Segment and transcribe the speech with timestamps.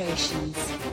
[0.00, 0.83] illustrations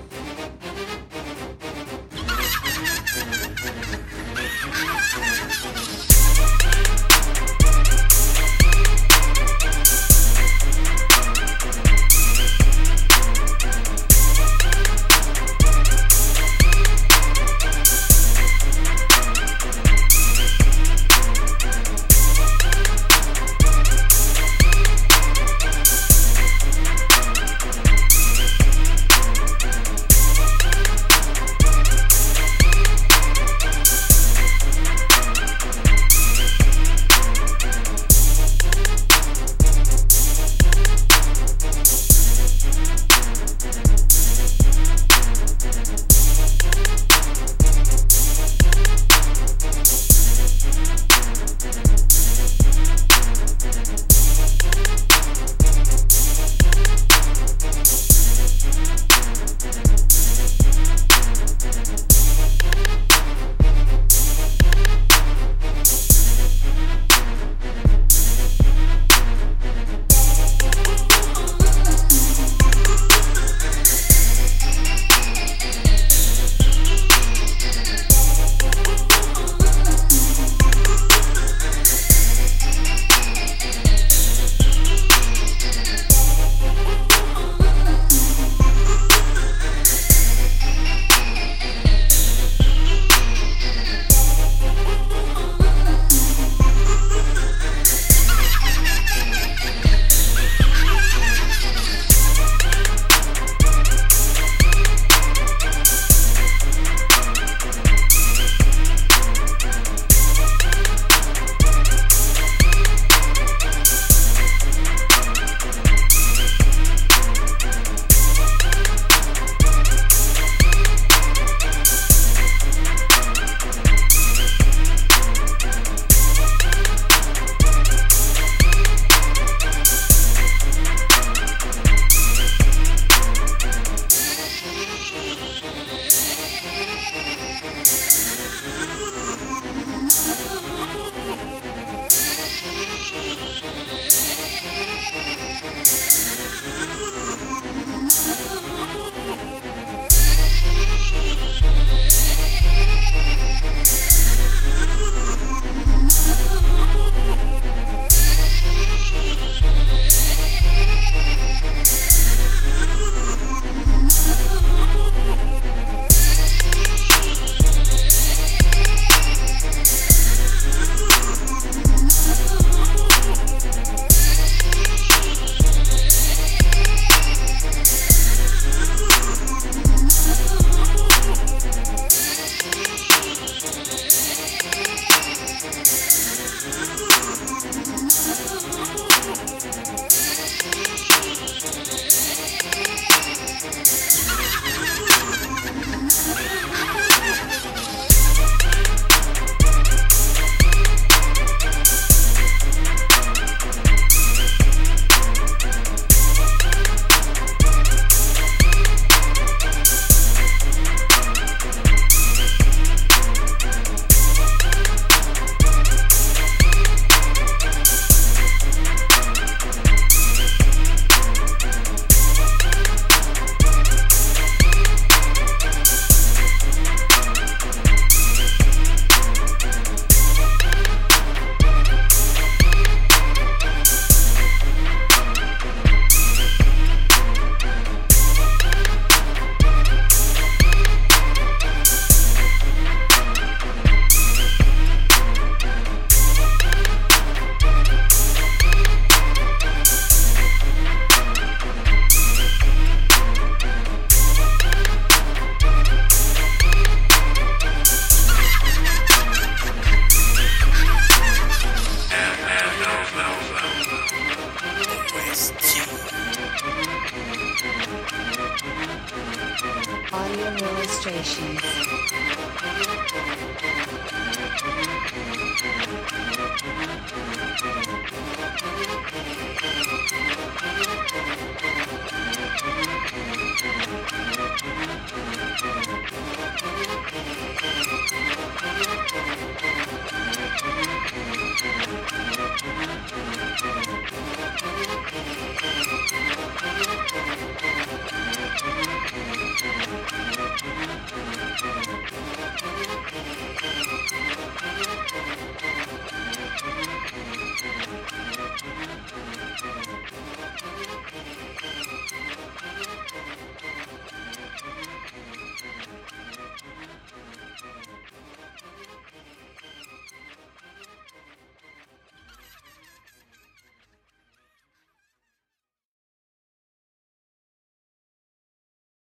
[270.13, 271.62] Audio illustrations.